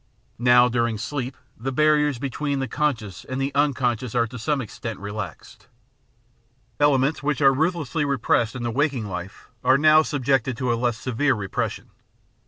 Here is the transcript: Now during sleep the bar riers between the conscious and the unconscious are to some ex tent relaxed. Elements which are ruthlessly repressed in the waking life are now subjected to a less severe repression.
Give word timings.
Now 0.39 0.67
during 0.67 0.97
sleep 0.97 1.37
the 1.55 1.71
bar 1.71 1.93
riers 1.95 2.19
between 2.19 2.57
the 2.57 2.67
conscious 2.67 3.23
and 3.23 3.39
the 3.39 3.53
unconscious 3.53 4.15
are 4.15 4.25
to 4.25 4.39
some 4.39 4.59
ex 4.59 4.79
tent 4.79 4.97
relaxed. 4.99 5.67
Elements 6.79 7.21
which 7.21 7.39
are 7.39 7.53
ruthlessly 7.53 8.03
repressed 8.03 8.55
in 8.55 8.63
the 8.63 8.71
waking 8.71 9.05
life 9.05 9.49
are 9.63 9.77
now 9.77 10.01
subjected 10.01 10.57
to 10.57 10.73
a 10.73 10.73
less 10.73 10.97
severe 10.97 11.35
repression. 11.35 11.91